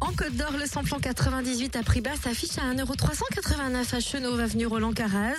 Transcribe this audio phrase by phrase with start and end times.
[0.00, 4.66] En Côte d'Or, le samplon 98 à prix bas s'affiche à 1,389€ à Chenauve, avenue
[4.66, 5.36] Roland Caraz.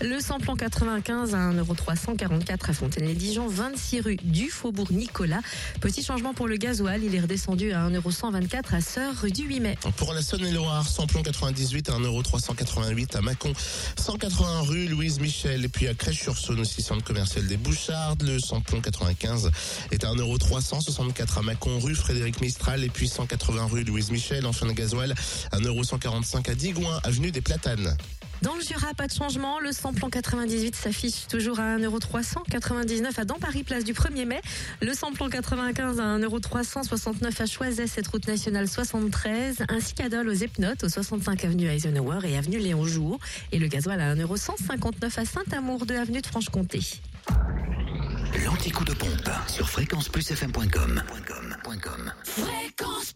[0.00, 5.40] Le samplon 95 à 1,344€ à Fontaine-les-Dijon, 26 rue du Faubourg Nicolas.
[5.82, 9.60] Petit changement pour le gasoil, il est redescendu à 1,124€ à Sœur, rue du 8
[9.60, 9.78] mai.
[9.96, 13.52] Pour la Saône-et-Loire, samplon 98 à 1,388€ à Mâcon,
[13.98, 18.22] 180 rue Louise Michel et puis à Crèche-sur-Saône aussi centre commercial des Bouchardes.
[18.22, 19.50] Le samplon 95
[19.90, 24.46] est à 1,364€ à Mâcon, rue Frédéric Mistral et puis 180 rue Louise Michel.
[24.46, 25.12] Enfin le gasoil,
[25.52, 27.96] 1,145€ à Digoin, avenue des Platanes.
[28.42, 29.58] Dans le Jura, pas de changement.
[29.58, 34.40] Le samplon 98 s'affiche toujours à 1,399€ à Paris, place du 1er mai.
[34.80, 40.32] Le samplon 95 à 1,369€ à Choiset, cette route nationale 73, ainsi qu'à Dole aux
[40.32, 43.18] Epnotes, au 65 avenue Eisenhower et avenue Léon Jouot.
[43.50, 46.82] Et le gasoil à 1,159€ à Saint-Amour de avenue de Franche-Comté.
[48.44, 51.02] L'anti-coup de pompe sur fréquenceplusfm.com.
[52.24, 53.12] Fréquence